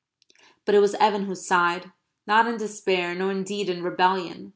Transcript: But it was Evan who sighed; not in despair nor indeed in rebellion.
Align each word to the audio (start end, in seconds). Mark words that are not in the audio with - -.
But 0.65 0.73
it 0.73 0.79
was 0.79 0.95
Evan 0.95 1.25
who 1.27 1.35
sighed; 1.35 1.91
not 2.25 2.47
in 2.47 2.57
despair 2.57 3.13
nor 3.13 3.29
indeed 3.29 3.69
in 3.69 3.83
rebellion. 3.83 4.49